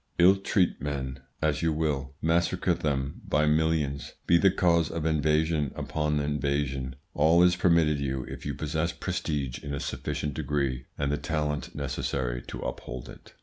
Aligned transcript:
Ill 0.17 0.35
treat 0.35 0.81
men 0.81 1.19
as 1.43 1.61
you 1.61 1.71
will, 1.71 2.15
massacre 2.23 2.73
them 2.73 3.21
by 3.27 3.45
millions, 3.45 4.13
be 4.25 4.35
the 4.35 4.49
cause 4.49 4.89
of 4.89 5.05
invasion 5.05 5.71
upon 5.75 6.19
invasion, 6.19 6.95
all 7.13 7.43
is 7.43 7.55
permitted 7.55 7.99
you 7.99 8.23
if 8.23 8.43
you 8.43 8.55
possess 8.55 8.91
prestige 8.91 9.59
in 9.63 9.75
a 9.75 9.79
sufficient 9.79 10.33
degree 10.33 10.87
and 10.97 11.11
the 11.11 11.17
talent 11.17 11.75
necessary 11.75 12.41
to 12.41 12.61
uphold 12.61 13.07
it. 13.09 13.35